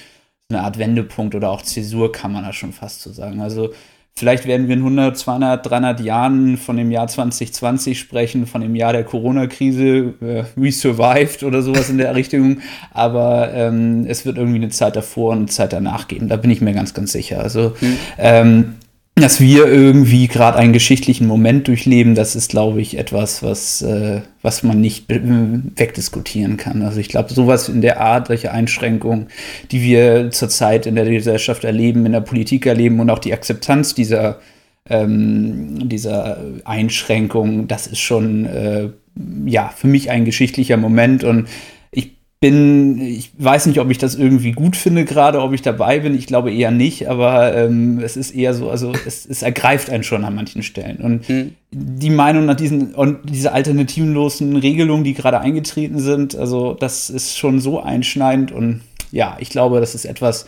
eine 0.48 0.62
Art 0.62 0.78
Wendepunkt 0.78 1.34
oder 1.34 1.50
auch 1.50 1.60
Zäsur, 1.60 2.12
kann 2.12 2.32
man 2.32 2.44
da 2.44 2.54
schon 2.54 2.72
fast 2.72 3.02
so 3.02 3.12
sagen. 3.12 3.42
Also 3.42 3.74
Vielleicht 4.18 4.46
werden 4.46 4.66
wir 4.66 4.74
in 4.74 4.80
100, 4.80 5.18
200, 5.18 5.70
300 5.70 6.00
Jahren 6.00 6.56
von 6.56 6.78
dem 6.78 6.90
Jahr 6.90 7.06
2020 7.06 7.98
sprechen, 7.98 8.46
von 8.46 8.62
dem 8.62 8.74
Jahr 8.74 8.94
der 8.94 9.04
Corona-Krise, 9.04 10.14
äh, 10.22 10.44
we 10.54 10.72
survived 10.72 11.42
oder 11.42 11.60
sowas 11.60 11.90
in 11.90 11.98
der 11.98 12.14
Richtung. 12.14 12.60
Aber 12.92 13.52
ähm, 13.52 14.06
es 14.08 14.24
wird 14.24 14.38
irgendwie 14.38 14.56
eine 14.56 14.70
Zeit 14.70 14.96
davor 14.96 15.32
und 15.32 15.38
eine 15.38 15.46
Zeit 15.48 15.74
danach 15.74 16.08
geben. 16.08 16.28
Da 16.28 16.36
bin 16.36 16.50
ich 16.50 16.62
mir 16.62 16.72
ganz, 16.72 16.94
ganz 16.94 17.12
sicher. 17.12 17.42
Also 17.42 17.74
mhm. 17.78 17.98
ähm, 18.16 18.74
dass 19.18 19.40
wir 19.40 19.66
irgendwie 19.66 20.28
gerade 20.28 20.58
einen 20.58 20.74
geschichtlichen 20.74 21.26
Moment 21.26 21.68
durchleben, 21.68 22.14
das 22.14 22.36
ist, 22.36 22.50
glaube 22.50 22.82
ich, 22.82 22.98
etwas, 22.98 23.42
was, 23.42 23.80
äh, 23.80 24.20
was 24.42 24.62
man 24.62 24.82
nicht 24.82 25.06
wegdiskutieren 25.08 26.58
kann. 26.58 26.82
Also 26.82 27.00
ich 27.00 27.08
glaube, 27.08 27.32
sowas 27.32 27.70
in 27.70 27.80
der 27.80 27.98
Art, 27.98 28.26
solche 28.26 28.52
Einschränkungen, 28.52 29.28
die 29.70 29.80
wir 29.80 30.30
zurzeit 30.32 30.84
in 30.84 30.96
der 30.96 31.06
Gesellschaft 31.06 31.64
erleben, 31.64 32.04
in 32.04 32.12
der 32.12 32.20
Politik 32.20 32.66
erleben 32.66 33.00
und 33.00 33.08
auch 33.08 33.18
die 33.18 33.32
Akzeptanz 33.32 33.94
dieser, 33.94 34.38
ähm, 34.86 35.88
dieser 35.88 36.38
Einschränkungen, 36.66 37.68
das 37.68 37.86
ist 37.86 38.00
schon 38.00 38.44
äh, 38.44 38.90
ja 39.46 39.72
für 39.74 39.86
mich 39.86 40.10
ein 40.10 40.26
geschichtlicher 40.26 40.76
Moment 40.76 41.24
und 41.24 41.48
bin, 42.38 43.00
ich 43.00 43.30
weiß 43.38 43.66
nicht, 43.66 43.80
ob 43.80 43.90
ich 43.90 43.96
das 43.96 44.14
irgendwie 44.14 44.52
gut 44.52 44.76
finde, 44.76 45.06
gerade 45.06 45.40
ob 45.40 45.54
ich 45.54 45.62
dabei 45.62 46.00
bin. 46.00 46.14
Ich 46.14 46.26
glaube 46.26 46.52
eher 46.52 46.70
nicht, 46.70 47.08
aber 47.08 47.56
ähm, 47.56 47.98
es 48.00 48.16
ist 48.16 48.32
eher 48.32 48.52
so, 48.52 48.68
also 48.68 48.92
es, 49.06 49.24
es, 49.24 49.42
ergreift 49.42 49.88
einen 49.88 50.02
schon 50.02 50.24
an 50.24 50.34
manchen 50.34 50.62
Stellen. 50.62 50.98
Und 50.98 51.28
mhm. 51.28 51.54
die 51.70 52.10
Meinung 52.10 52.44
nach 52.44 52.56
diesen 52.56 52.94
und 52.94 53.30
diese 53.30 53.52
alternativenlosen 53.52 54.56
Regelungen, 54.56 55.04
die 55.04 55.14
gerade 55.14 55.40
eingetreten 55.40 55.98
sind, 55.98 56.36
also 56.36 56.74
das 56.74 57.08
ist 57.08 57.38
schon 57.38 57.58
so 57.58 57.80
einschneidend 57.80 58.52
und 58.52 58.82
ja, 59.12 59.38
ich 59.40 59.48
glaube, 59.48 59.80
das 59.80 59.94
ist 59.94 60.04
etwas, 60.04 60.46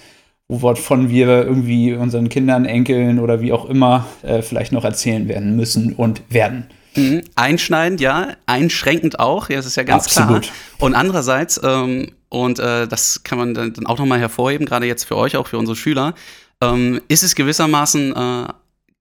wovon 0.49 1.09
wir 1.09 1.29
irgendwie 1.29 1.95
unseren 1.95 2.29
Kindern, 2.29 2.67
Enkeln 2.67 3.19
oder 3.19 3.41
wie 3.41 3.53
auch 3.53 3.65
immer 3.65 4.07
äh, 4.23 4.43
vielleicht 4.43 4.73
noch 4.73 4.85
erzählen 4.85 5.27
werden 5.27 5.57
müssen 5.57 5.95
und 5.95 6.23
werden. 6.29 6.67
Mhm. 6.99 7.23
Einschneidend, 7.35 8.01
ja, 8.01 8.35
einschränkend 8.47 9.21
auch, 9.21 9.49
ja, 9.49 9.57
das 9.57 9.67
ist 9.67 9.77
ja 9.77 9.83
ganz 9.83 10.07
Absolut. 10.07 10.43
klar. 10.43 10.55
Und 10.79 10.95
andererseits, 10.95 11.61
ähm, 11.63 12.13
und 12.29 12.59
äh, 12.59 12.87
das 12.87 13.23
kann 13.23 13.39
man 13.39 13.55
dann 13.55 13.87
auch 13.87 13.99
nochmal 13.99 14.19
hervorheben, 14.19 14.67
gerade 14.67 14.87
jetzt 14.87 15.05
für 15.05 15.17
euch, 15.17 15.37
auch 15.37 15.47
für 15.47 15.59
unsere 15.59 15.77
Schüler, 15.77 16.15
ähm, 16.61 17.01
ist 17.09 17.23
es 17.23 17.35
gewissermaßen 17.35 18.15
äh, 18.15 18.53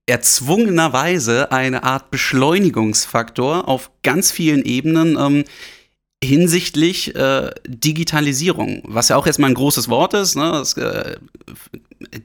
erzwungenerweise 0.06 1.52
eine 1.52 1.82
Art 1.82 2.10
Beschleunigungsfaktor 2.10 3.68
auf 3.68 3.90
ganz 4.02 4.30
vielen 4.30 4.64
Ebenen. 4.64 5.16
Ähm, 5.18 5.44
hinsichtlich 6.22 7.14
äh, 7.14 7.50
Digitalisierung, 7.66 8.82
was 8.84 9.08
ja 9.08 9.16
auch 9.16 9.26
jetzt 9.26 9.38
mal 9.38 9.46
ein 9.46 9.54
großes 9.54 9.88
Wort 9.88 10.14
ist. 10.14 10.34
Ne? 10.34 10.50
Es 10.56 10.72
äh, 10.76 11.16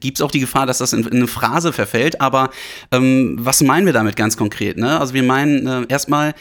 gibt 0.00 0.22
auch 0.22 0.30
die 0.30 0.40
Gefahr, 0.40 0.66
dass 0.66 0.78
das 0.78 0.92
in, 0.92 1.04
in 1.04 1.12
eine 1.12 1.26
Phrase 1.26 1.72
verfällt. 1.72 2.20
Aber 2.20 2.50
ähm, 2.92 3.36
was 3.40 3.62
meinen 3.62 3.86
wir 3.86 3.92
damit 3.92 4.16
ganz 4.16 4.36
konkret? 4.36 4.76
Ne? 4.76 4.98
Also 4.98 5.14
wir 5.14 5.22
meinen 5.22 5.66
äh, 5.66 5.86
erstmal 5.88 6.34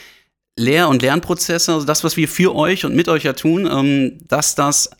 Lehr- 0.58 0.90
und 0.90 1.02
Lernprozesse, 1.02 1.74
also 1.74 1.86
das, 1.86 2.04
was 2.04 2.18
wir 2.18 2.28
für 2.28 2.56
euch 2.56 2.86
und 2.86 2.96
mit 2.96 3.10
euch 3.10 3.24
ja 3.24 3.34
tun, 3.34 3.68
ähm, 3.72 4.18
dass 4.28 4.56
das 4.56 4.92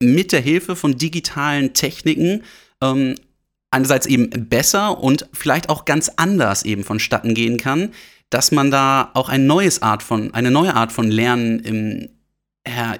mit 0.00 0.32
der 0.32 0.40
Hilfe 0.40 0.76
von 0.76 0.96
digitalen 0.96 1.72
Techniken 1.72 2.42
ähm, 2.80 3.14
einerseits 3.70 4.06
eben 4.06 4.30
besser 4.48 4.98
und 4.98 5.28
vielleicht 5.32 5.68
auch 5.68 5.84
ganz 5.84 6.12
anders 6.16 6.64
eben 6.64 6.84
vonstatten 6.84 7.34
gehen 7.34 7.56
kann, 7.56 7.90
dass 8.30 8.52
man 8.52 8.70
da 8.70 9.10
auch 9.14 9.28
ein 9.28 9.46
neues 9.46 9.82
Art 9.82 10.02
von, 10.02 10.32
eine 10.32 10.50
neue 10.50 10.74
Art 10.74 10.92
von 10.92 11.10
Lernen 11.10 11.60
im, 11.60 12.08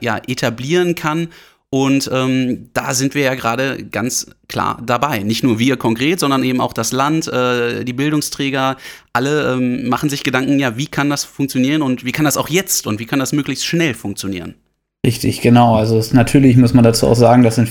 ja, 0.01 0.19
etablieren 0.27 0.95
kann 0.95 1.29
und 1.75 2.09
ähm, 2.13 2.71
da 2.73 2.95
sind 2.95 3.17
wir 3.17 3.23
ja 3.23 3.35
gerade 3.35 3.85
ganz 3.85 4.29
klar 4.47 4.81
dabei. 4.87 5.25
Nicht 5.25 5.43
nur 5.43 5.59
wir 5.59 5.77
konkret, 5.77 6.21
sondern 6.21 6.45
eben 6.45 6.61
auch 6.61 6.73
das 6.73 6.93
Land, 6.93 7.27
äh, 7.27 7.85
die 7.85 7.93
Bildungsträger, 7.93 8.77
alle 9.13 9.55
ähm, 9.55 9.89
machen 9.89 10.09
sich 10.09 10.23
Gedanken, 10.23 10.61
ja, 10.61 10.77
wie 10.77 10.87
kann 10.87 11.11
das 11.11 11.25
funktionieren 11.25 11.83
und 11.83 12.05
wie 12.05 12.13
kann 12.13 12.27
das 12.27 12.37
auch 12.37 12.49
jetzt 12.49 12.87
und 12.87 13.01
wie 13.01 13.07
kann 13.07 13.19
das 13.19 13.33
möglichst 13.33 13.67
schnell 13.67 13.95
funktionieren. 13.95 14.55
Richtig, 15.05 15.43
genau. 15.43 15.75
Also 15.75 15.99
es, 15.99 16.15
natürlich 16.15 16.57
muss 16.57 16.73
man 16.73 16.83
dazu 16.83 17.07
auch 17.07 17.15
sagen, 17.15 17.43
dass 17.43 17.59
in, 17.59 17.69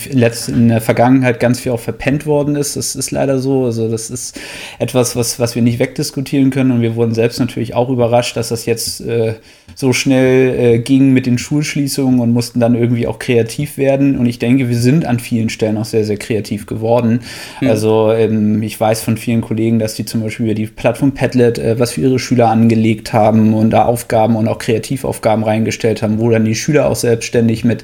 in, 0.47 0.67
der 0.69 0.81
Vergangenheit 0.81 1.39
ganz 1.39 1.59
viel 1.59 1.71
auch 1.71 1.79
verpennt 1.79 2.27
worden 2.27 2.55
ist. 2.55 2.75
Das 2.75 2.95
ist 2.95 3.09
leider 3.09 3.39
so. 3.39 3.65
Also 3.65 3.89
das 3.89 4.11
ist 4.11 4.39
etwas, 4.77 5.15
was, 5.15 5.39
was 5.39 5.55
wir 5.55 5.63
nicht 5.63 5.79
wegdiskutieren 5.79 6.51
können. 6.51 6.69
Und 6.69 6.81
wir 6.81 6.95
wurden 6.95 7.15
selbst 7.15 7.39
natürlich 7.39 7.73
auch 7.73 7.89
überrascht, 7.89 8.37
dass 8.37 8.49
das 8.49 8.67
jetzt 8.67 9.01
äh, 9.01 9.33
so 9.73 9.93
schnell 9.93 10.59
äh, 10.59 10.79
ging 10.79 11.11
mit 11.11 11.25
den 11.25 11.39
Schulschließungen 11.39 12.19
und 12.19 12.33
mussten 12.33 12.59
dann 12.59 12.75
irgendwie 12.75 13.07
auch 13.07 13.17
kreativ 13.17 13.77
werden. 13.79 14.15
Und 14.19 14.27
ich 14.27 14.37
denke, 14.37 14.69
wir 14.69 14.77
sind 14.77 15.05
an 15.07 15.17
vielen 15.17 15.49
Stellen 15.49 15.79
auch 15.79 15.85
sehr, 15.85 16.05
sehr 16.05 16.17
kreativ 16.17 16.67
geworden. 16.67 17.21
Mhm. 17.61 17.67
Also 17.67 18.11
ähm, 18.11 18.61
ich 18.61 18.79
weiß 18.79 19.01
von 19.01 19.17
vielen 19.17 19.41
Kollegen, 19.41 19.79
dass 19.79 19.95
die 19.95 20.05
zum 20.05 20.21
Beispiel 20.21 20.45
über 20.45 20.55
die 20.55 20.67
Plattform 20.67 21.13
Padlet 21.13 21.57
äh, 21.57 21.79
was 21.79 21.93
für 21.93 22.01
ihre 22.01 22.19
Schüler 22.19 22.49
angelegt 22.49 23.11
haben 23.11 23.55
und 23.55 23.71
da 23.71 23.85
Aufgaben 23.85 24.35
und 24.35 24.47
auch 24.47 24.59
Kreativaufgaben 24.59 25.43
reingestellt 25.43 26.03
haben, 26.03 26.19
wo 26.19 26.29
dann 26.29 26.45
die 26.45 26.53
Schüler 26.53 26.87
auch 26.87 26.95
selbst 26.95 27.22
selbstständig 27.23 27.63
mit, 27.63 27.83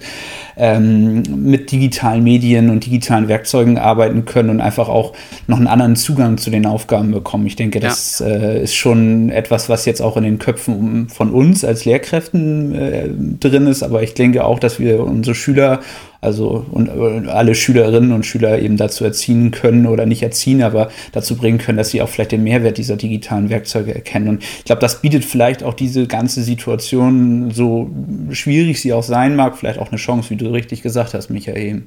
ähm, 0.57 1.23
mit 1.37 1.71
digitalen 1.71 2.23
Medien 2.23 2.69
und 2.69 2.85
digitalen 2.85 3.27
Werkzeugen 3.27 3.77
arbeiten 3.77 4.25
können 4.25 4.49
und 4.49 4.61
einfach 4.61 4.89
auch 4.89 5.13
noch 5.47 5.57
einen 5.57 5.67
anderen 5.67 5.95
Zugang 5.95 6.37
zu 6.37 6.49
den 6.49 6.65
Aufgaben 6.65 7.11
bekommen. 7.11 7.47
Ich 7.47 7.55
denke, 7.55 7.79
das 7.79 8.19
ja. 8.19 8.27
äh, 8.27 8.63
ist 8.63 8.75
schon 8.75 9.29
etwas, 9.29 9.69
was 9.69 9.85
jetzt 9.85 10.01
auch 10.01 10.17
in 10.17 10.23
den 10.23 10.39
Köpfen 10.39 11.07
von 11.09 11.31
uns 11.31 11.63
als 11.63 11.85
Lehrkräften 11.85 12.75
äh, 12.75 13.09
drin 13.39 13.67
ist, 13.67 13.83
aber 13.83 14.03
ich 14.03 14.13
denke 14.13 14.43
auch, 14.43 14.59
dass 14.59 14.79
wir 14.79 14.99
unsere 14.99 15.35
Schüler 15.35 15.79
also 16.21 16.65
und, 16.71 16.89
alle 16.89 17.55
Schülerinnen 17.55 18.11
und 18.11 18.25
Schüler 18.25 18.59
eben 18.59 18.77
dazu 18.77 19.05
erziehen 19.05 19.51
können 19.51 19.87
oder 19.87 20.05
nicht 20.05 20.21
erziehen, 20.21 20.61
aber 20.61 20.89
dazu 21.11 21.35
bringen 21.35 21.59
können, 21.59 21.77
dass 21.77 21.91
sie 21.91 22.01
auch 22.01 22.09
vielleicht 22.09 22.33
den 22.33 22.43
Mehrwert 22.43 22.77
dieser 22.77 22.97
digitalen 22.97 23.49
Werkzeuge 23.49 23.95
erkennen. 23.95 24.27
Und 24.27 24.43
ich 24.43 24.65
glaube, 24.65 24.81
das 24.81 25.01
bietet 25.01 25.23
vielleicht 25.23 25.63
auch 25.63 25.73
diese 25.73 26.07
ganze 26.07 26.43
Situation, 26.43 27.51
so 27.51 27.89
schwierig 28.31 28.81
sie 28.81 28.93
auch 28.93 29.03
sein 29.03 29.35
mag, 29.35 29.57
vielleicht 29.57 29.79
auch 29.79 29.89
eine 29.89 29.97
Chance, 29.97 30.29
wie 30.29 30.35
du 30.35 30.47
richtig 30.47 30.81
gesagt 30.81 31.13
hast, 31.13 31.29
Michael. 31.29 31.83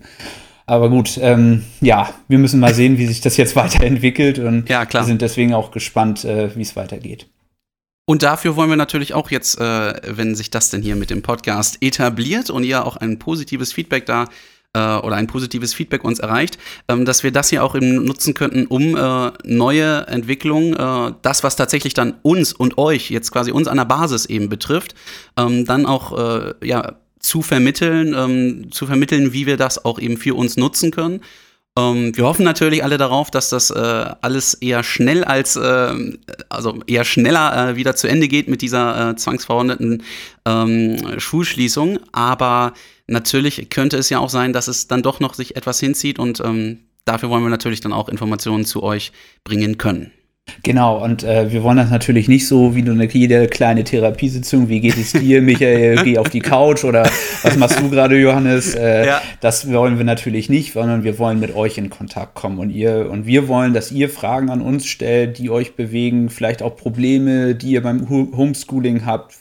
Aber 0.64 0.88
gut, 0.88 1.18
ähm, 1.20 1.64
ja, 1.80 2.08
wir 2.28 2.38
müssen 2.38 2.60
mal 2.60 2.72
sehen, 2.72 2.96
wie 2.96 3.06
sich 3.06 3.20
das 3.20 3.36
jetzt 3.36 3.56
weiterentwickelt 3.56 4.38
und 4.38 4.68
ja, 4.68 4.86
wir 4.90 5.04
sind 5.04 5.20
deswegen 5.20 5.52
auch 5.52 5.72
gespannt, 5.72 6.24
äh, 6.24 6.54
wie 6.56 6.62
es 6.62 6.76
weitergeht. 6.76 7.26
Und 8.12 8.22
dafür 8.22 8.56
wollen 8.56 8.68
wir 8.68 8.76
natürlich 8.76 9.14
auch 9.14 9.30
jetzt, 9.30 9.58
äh, 9.58 9.94
wenn 10.04 10.34
sich 10.34 10.50
das 10.50 10.68
denn 10.68 10.82
hier 10.82 10.96
mit 10.96 11.08
dem 11.08 11.22
Podcast 11.22 11.78
etabliert 11.80 12.50
und 12.50 12.62
ihr 12.62 12.84
auch 12.84 12.98
ein 12.98 13.18
positives 13.18 13.72
Feedback 13.72 14.04
da 14.04 14.28
äh, 14.74 14.78
oder 14.98 15.16
ein 15.16 15.26
positives 15.26 15.72
Feedback 15.72 16.04
uns 16.04 16.18
erreicht, 16.18 16.58
ähm, 16.88 17.06
dass 17.06 17.22
wir 17.22 17.32
das 17.32 17.48
hier 17.48 17.64
auch 17.64 17.74
eben 17.74 18.04
nutzen 18.04 18.34
könnten, 18.34 18.66
um 18.66 18.98
äh, 18.98 19.32
neue 19.44 20.06
Entwicklungen, 20.08 20.76
äh, 20.76 21.14
das, 21.22 21.42
was 21.42 21.56
tatsächlich 21.56 21.94
dann 21.94 22.12
uns 22.20 22.52
und 22.52 22.76
euch 22.76 23.08
jetzt 23.08 23.32
quasi 23.32 23.50
uns 23.50 23.66
an 23.66 23.78
der 23.78 23.86
Basis 23.86 24.26
eben 24.26 24.50
betrifft, 24.50 24.94
ähm, 25.38 25.64
dann 25.64 25.86
auch 25.86 26.54
ja, 26.62 26.96
zu 27.18 27.40
vermitteln, 27.40 28.14
ähm, 28.14 28.70
zu 28.72 28.86
vermitteln, 28.86 29.32
wie 29.32 29.46
wir 29.46 29.56
das 29.56 29.86
auch 29.86 29.98
eben 29.98 30.18
für 30.18 30.34
uns 30.34 30.58
nutzen 30.58 30.90
können. 30.90 31.22
Ähm, 31.78 32.14
wir 32.16 32.24
hoffen 32.24 32.44
natürlich 32.44 32.84
alle 32.84 32.98
darauf, 32.98 33.30
dass 33.30 33.48
das 33.48 33.70
äh, 33.70 34.06
alles 34.20 34.54
eher 34.54 34.82
schnell 34.82 35.24
als, 35.24 35.56
äh, 35.56 35.94
also 36.50 36.80
eher 36.86 37.04
schneller 37.04 37.70
äh, 37.70 37.76
wieder 37.76 37.96
zu 37.96 38.08
Ende 38.08 38.28
geht 38.28 38.48
mit 38.48 38.60
dieser 38.60 39.10
äh, 39.10 39.16
zwangsverordneten 39.16 40.02
ähm, 40.44 41.18
Schulschließung. 41.18 41.98
Aber 42.12 42.74
natürlich 43.06 43.70
könnte 43.70 43.96
es 43.96 44.10
ja 44.10 44.18
auch 44.18 44.30
sein, 44.30 44.52
dass 44.52 44.68
es 44.68 44.86
dann 44.86 45.02
doch 45.02 45.20
noch 45.20 45.34
sich 45.34 45.56
etwas 45.56 45.80
hinzieht 45.80 46.18
und 46.18 46.40
ähm, 46.40 46.80
dafür 47.06 47.30
wollen 47.30 47.42
wir 47.42 47.50
natürlich 47.50 47.80
dann 47.80 47.92
auch 47.94 48.08
Informationen 48.10 48.66
zu 48.66 48.82
euch 48.82 49.12
bringen 49.42 49.78
können. 49.78 50.12
Genau, 50.64 51.02
und 51.02 51.22
äh, 51.22 51.52
wir 51.52 51.62
wollen 51.62 51.76
das 51.76 51.90
natürlich 51.90 52.28
nicht 52.28 52.46
so 52.46 52.74
wie 52.74 52.82
nur 52.82 52.94
eine 52.94 53.08
jede 53.08 53.46
kleine 53.46 53.84
Therapiesitzung, 53.84 54.68
wie 54.68 54.80
geht 54.80 54.96
es 54.96 55.12
dir, 55.12 55.40
Michael, 55.40 55.96
geh 56.04 56.18
auf 56.18 56.30
die 56.30 56.40
Couch 56.40 56.84
oder 56.84 57.08
was 57.42 57.56
machst 57.56 57.80
du 57.80 57.88
gerade, 57.88 58.18
Johannes? 58.18 58.74
Äh, 58.74 59.06
ja. 59.06 59.22
Das 59.40 59.72
wollen 59.72 59.98
wir 59.98 60.04
natürlich 60.04 60.48
nicht, 60.48 60.72
sondern 60.72 61.04
wir 61.04 61.18
wollen 61.18 61.38
mit 61.38 61.54
euch 61.54 61.78
in 61.78 61.90
Kontakt 61.90 62.34
kommen 62.34 62.58
und 62.58 62.70
ihr 62.70 63.08
und 63.10 63.26
wir 63.26 63.48
wollen, 63.48 63.72
dass 63.72 63.92
ihr 63.92 64.08
Fragen 64.08 64.50
an 64.50 64.60
uns 64.60 64.86
stellt, 64.86 65.38
die 65.38 65.48
euch 65.48 65.74
bewegen, 65.74 66.28
vielleicht 66.28 66.62
auch 66.62 66.76
Probleme, 66.76 67.54
die 67.54 67.72
ihr 67.72 67.82
beim 67.82 68.08
Homeschooling 68.08 69.06
habt, 69.06 69.36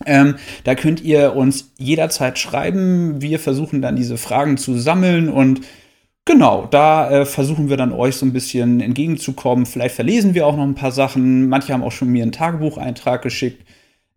Ähm, 0.06 0.36
da 0.64 0.74
könnt 0.74 1.02
ihr 1.02 1.36
uns 1.36 1.72
jederzeit 1.78 2.40
schreiben. 2.40 3.22
Wir 3.22 3.38
versuchen 3.38 3.80
dann 3.80 3.94
diese 3.94 4.16
Fragen 4.16 4.56
zu 4.56 4.76
sammeln 4.76 5.28
und 5.28 5.60
Genau, 6.30 6.68
da 6.70 7.10
äh, 7.10 7.26
versuchen 7.26 7.68
wir 7.70 7.76
dann 7.76 7.90
euch 7.90 8.14
so 8.14 8.24
ein 8.24 8.32
bisschen 8.32 8.80
entgegenzukommen. 8.80 9.66
Vielleicht 9.66 9.96
verlesen 9.96 10.32
wir 10.32 10.46
auch 10.46 10.54
noch 10.54 10.62
ein 10.62 10.76
paar 10.76 10.92
Sachen. 10.92 11.48
Manche 11.48 11.72
haben 11.72 11.82
auch 11.82 11.90
schon 11.90 12.06
mir 12.06 12.22
einen 12.22 12.30
Tagebucheintrag 12.30 13.20
geschickt, 13.20 13.66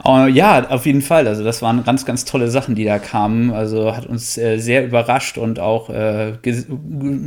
Uh, 0.03 0.25
ja, 0.25 0.67
auf 0.69 0.87
jeden 0.87 1.01
Fall. 1.01 1.27
Also 1.27 1.43
das 1.43 1.61
waren 1.61 1.83
ganz, 1.83 2.05
ganz 2.05 2.25
tolle 2.25 2.49
Sachen, 2.49 2.73
die 2.73 2.85
da 2.85 2.97
kamen. 2.97 3.51
Also 3.51 3.95
hat 3.95 4.07
uns 4.07 4.35
äh, 4.37 4.57
sehr 4.57 4.83
überrascht 4.83 5.37
und 5.37 5.59
auch, 5.59 5.89
äh, 5.89 6.33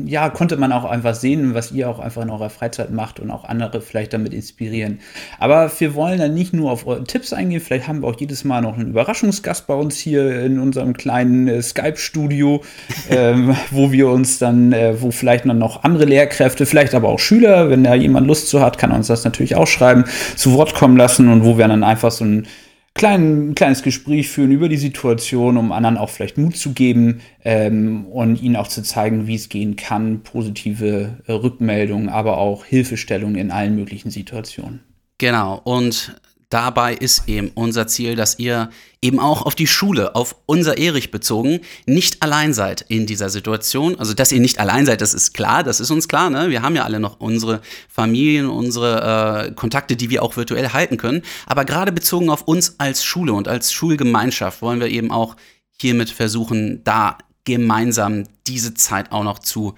ja, 0.07 0.29
konnte 0.31 0.57
man 0.57 0.73
auch 0.73 0.85
einfach 0.85 1.15
sehen, 1.15 1.55
was 1.55 1.71
ihr 1.71 1.89
auch 1.89 2.01
einfach 2.01 2.23
in 2.23 2.31
eurer 2.31 2.51
Freizeit 2.51 2.91
macht 2.91 3.21
und 3.21 3.31
auch 3.31 3.45
andere 3.45 3.81
vielleicht 3.81 4.13
damit 4.13 4.35
inspirieren. 4.35 4.99
Aber 5.39 5.71
wir 5.79 5.95
wollen 5.95 6.19
dann 6.19 6.35
nicht 6.35 6.53
nur 6.53 6.73
auf 6.73 6.87
eure 6.87 7.05
Tipps 7.05 7.33
eingehen. 7.33 7.61
Vielleicht 7.61 7.87
haben 7.87 8.03
wir 8.03 8.09
auch 8.09 8.19
jedes 8.19 8.43
Mal 8.43 8.63
noch 8.63 8.77
einen 8.77 8.91
Überraschungsgast 8.91 9.69
bei 9.69 9.75
uns 9.75 9.97
hier 9.99 10.43
in 10.43 10.59
unserem 10.59 10.95
kleinen 10.95 11.47
äh, 11.47 11.63
Skype-Studio, 11.63 12.63
ähm, 13.11 13.55
wo 13.71 13.93
wir 13.93 14.09
uns 14.09 14.41
dann, 14.41 14.73
äh, 14.73 15.01
wo 15.01 15.13
vielleicht 15.13 15.47
dann 15.47 15.59
noch 15.59 15.85
andere 15.85 16.07
Lehrkräfte, 16.07 16.67
vielleicht 16.67 16.95
aber 16.95 17.09
auch 17.09 17.21
Schüler, 17.21 17.71
wenn 17.71 17.85
da 17.85 17.95
jemand 17.95 18.27
Lust 18.27 18.49
zu 18.49 18.61
hat, 18.61 18.79
kann 18.79 18.91
uns 18.91 19.07
das 19.07 19.23
natürlich 19.23 19.55
auch 19.55 19.69
schreiben, 19.69 20.05
zu 20.35 20.55
Wort 20.55 20.75
kommen 20.75 20.97
lassen 20.97 21.29
und 21.29 21.45
wo 21.45 21.57
wir 21.57 21.69
dann 21.69 21.85
einfach 21.85 22.11
so 22.11 22.25
ein 22.25 22.49
klein, 22.95 23.55
kleines 23.55 23.83
Gespräch 23.83 24.29
führen 24.29 24.53
über 24.53 24.69
die 24.69 24.77
Situation, 24.77 25.57
um 25.57 25.73
anderen 25.73 25.99
auch 25.99 26.11
vielleicht 26.11 26.39
Mut 26.39 26.57
zu 26.57 26.73
geben 26.73 27.21
ähm, 27.45 28.07
und 28.07 28.41
ihnen 28.41 28.57
auch 28.57 28.69
zu 28.69 28.83
zeigen, 28.83 29.27
wie 29.27 29.35
es 29.35 29.49
gehen 29.49 29.77
kann, 29.77 30.23
positive 30.23 31.19
äh, 31.27 31.33
Rückmeldungen, 31.33 32.09
aber 32.09 32.39
auch 32.39 32.65
Hilfestellungen 32.65 33.37
in 33.37 33.51
allen 33.51 33.75
möglichen 33.75 34.11
Situationen. 34.11 34.81
Genau, 35.19 35.61
und 35.65 36.17
dabei 36.55 36.95
ist 36.95 37.29
eben 37.29 37.51
unser 37.55 37.89
Ziel, 37.89 38.15
dass 38.15 38.39
ihr 38.39 38.71
eben 39.03 39.19
auch 39.19 39.43
auf 39.43 39.57
die 39.57 39.67
Schule, 39.67 40.15
auf 40.15 40.37
unser 40.47 40.79
Erich 40.79 41.11
bezogen, 41.11 41.61
nicht 41.85 42.23
allein 42.23 42.55
seid 42.55 42.83
in 42.89 43.07
dieser 43.07 43.29
Situation. 43.29 43.99
Also, 43.99 44.15
dass 44.15 44.31
ihr 44.31 44.39
nicht 44.41 44.61
allein 44.61 44.87
seid, 44.87 45.01
das 45.01 45.15
ist 45.15 45.35
klar, 45.35 45.65
das 45.65 45.81
ist 45.81 45.91
uns 45.91 46.07
klar. 46.07 46.31
Ne? 46.31 46.51
Wir 46.51 46.63
haben 46.63 46.77
ja 46.77 46.85
alle 46.85 47.01
noch 47.01 47.19
unsere 47.19 47.61
Familien, 47.89 48.49
unsere 48.49 49.49
äh, 49.49 49.53
Kontakte, 49.53 49.97
die 49.97 50.11
wir 50.11 50.23
auch 50.23 50.37
virtuell 50.37 50.69
halten 50.69 50.97
können. 50.97 51.23
Aber 51.47 51.65
gerade 51.65 51.91
bezogen 51.91 52.31
auf 52.31 52.43
uns 52.43 52.77
als 52.79 53.05
Schule 53.05 53.33
und 53.33 53.49
als 53.49 53.73
Schulgemeinschaft 53.73 54.63
wollen 54.63 54.79
wir 54.79 54.89
eben 54.89 55.11
auch 55.11 55.35
hiermit 55.81 56.09
versuchen, 56.09 56.85
da 56.85 57.19
gemeinsam 57.43 58.25
diese 58.47 58.75
Zeit 58.75 59.11
auch 59.11 59.25
noch 59.25 59.41
zu 59.41 59.75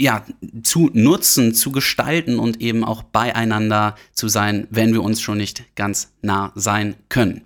ja, 0.00 0.24
zu 0.62 0.90
nutzen, 0.94 1.54
zu 1.54 1.72
gestalten 1.72 2.38
und 2.38 2.60
eben 2.60 2.84
auch 2.84 3.02
beieinander 3.02 3.96
zu 4.12 4.28
sein, 4.28 4.66
wenn 4.70 4.92
wir 4.94 5.02
uns 5.02 5.20
schon 5.20 5.36
nicht 5.36 5.64
ganz 5.76 6.12
nah 6.22 6.52
sein 6.54 6.96
können. 7.10 7.42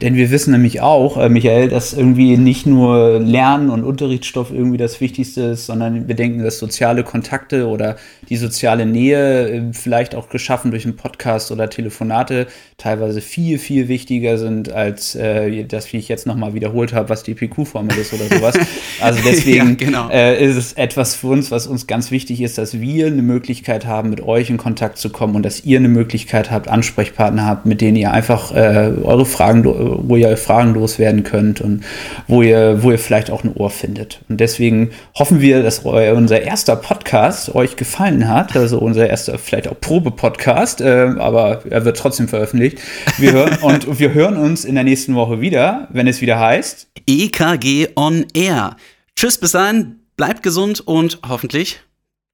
Denn 0.00 0.14
wir 0.14 0.30
wissen 0.30 0.52
nämlich 0.52 0.80
auch, 0.80 1.16
äh, 1.16 1.28
Michael, 1.28 1.68
dass 1.68 1.92
irgendwie 1.92 2.36
nicht 2.36 2.66
nur 2.66 3.20
Lernen 3.20 3.70
und 3.70 3.84
Unterrichtsstoff 3.84 4.52
irgendwie 4.52 4.78
das 4.78 5.00
Wichtigste 5.00 5.42
ist, 5.42 5.66
sondern 5.66 6.08
wir 6.08 6.14
denken, 6.14 6.42
dass 6.42 6.58
soziale 6.58 7.04
Kontakte 7.04 7.68
oder 7.68 7.96
die 8.28 8.36
soziale 8.36 8.86
Nähe, 8.86 9.48
äh, 9.48 9.62
vielleicht 9.72 10.14
auch 10.14 10.28
geschaffen 10.28 10.70
durch 10.70 10.84
einen 10.84 10.96
Podcast 10.96 11.50
oder 11.52 11.68
Telefonate, 11.70 12.46
teilweise 12.78 13.20
viel, 13.20 13.58
viel 13.58 13.88
wichtiger 13.88 14.38
sind 14.38 14.72
als 14.72 15.14
äh, 15.14 15.64
das, 15.64 15.92
wie 15.92 15.98
ich 15.98 16.08
jetzt 16.08 16.26
nochmal 16.26 16.54
wiederholt 16.54 16.92
habe, 16.92 17.08
was 17.08 17.22
die 17.22 17.34
PQ-Formel 17.34 17.96
ist 17.96 18.12
oder 18.12 18.24
sowas. 18.24 18.58
Also 19.00 19.20
deswegen 19.24 19.70
ja, 19.70 19.74
genau. 19.74 20.08
äh, 20.10 20.44
ist 20.44 20.56
es 20.56 20.72
etwas 20.74 21.14
für 21.14 21.28
uns, 21.28 21.50
was 21.50 21.66
uns 21.66 21.86
ganz 21.86 22.10
wichtig 22.10 22.40
ist, 22.40 22.58
dass 22.58 22.80
wir 22.80 23.06
eine 23.06 23.22
Möglichkeit 23.22 23.86
haben, 23.86 24.10
mit 24.10 24.20
euch 24.20 24.48
in 24.50 24.58
Kontakt 24.58 24.98
zu 24.98 25.10
kommen 25.10 25.34
und 25.34 25.42
dass 25.44 25.64
ihr 25.64 25.78
eine 25.78 25.88
Möglichkeit 25.88 26.50
habt, 26.50 26.68
Ansprechpartner 26.68 27.46
habt, 27.46 27.66
mit 27.66 27.80
denen 27.80 27.96
ihr 27.96 28.12
einfach 28.12 28.52
äh, 28.54 28.92
eure 29.02 29.26
Fragen 29.26 29.62
wo 29.74 30.16
ihr 30.16 30.36
Fragen 30.36 30.74
loswerden 30.74 31.22
könnt 31.22 31.60
und 31.60 31.84
wo 32.28 32.42
ihr, 32.42 32.82
wo 32.82 32.90
ihr 32.90 32.98
vielleicht 32.98 33.30
auch 33.30 33.44
ein 33.44 33.52
Ohr 33.54 33.70
findet. 33.70 34.20
Und 34.28 34.40
deswegen 34.40 34.90
hoffen 35.14 35.40
wir, 35.40 35.62
dass 35.62 35.80
unser 35.80 36.42
erster 36.42 36.76
Podcast 36.76 37.54
euch 37.54 37.76
gefallen 37.76 38.28
hat. 38.28 38.56
Also 38.56 38.78
unser 38.78 39.08
erster, 39.08 39.38
vielleicht 39.38 39.68
auch 39.68 39.80
Probe-Podcast, 39.80 40.80
äh, 40.80 41.14
aber 41.18 41.62
er 41.68 41.84
wird 41.84 41.96
trotzdem 41.96 42.28
veröffentlicht. 42.28 42.78
Wir 43.18 43.32
hören, 43.32 43.58
und 43.62 43.98
wir 43.98 44.14
hören 44.14 44.36
uns 44.36 44.64
in 44.64 44.74
der 44.74 44.84
nächsten 44.84 45.14
Woche 45.14 45.40
wieder, 45.40 45.88
wenn 45.90 46.06
es 46.06 46.20
wieder 46.20 46.38
heißt 46.38 46.88
EKG 47.06 47.88
on 47.96 48.26
Air. 48.34 48.76
Tschüss, 49.16 49.38
bis 49.38 49.52
dahin, 49.52 49.96
bleibt 50.16 50.42
gesund 50.42 50.80
und 50.80 51.18
hoffentlich 51.26 51.80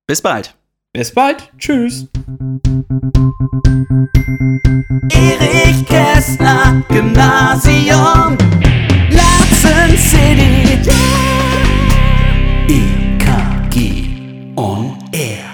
bis 0.07 0.23
bald. 0.23 0.58
Bis 0.93 1.13
bald. 1.13 1.53
Tschüss. 1.59 2.09
Erich 5.13 5.87
Kästner, 5.87 6.83
Gymnasium, 6.89 8.39
Larsen 9.11 9.99
City. 9.99 10.79
Yeah. 10.87 11.29
EKG 12.69 14.57
on 14.57 14.97
Air. 15.13 15.48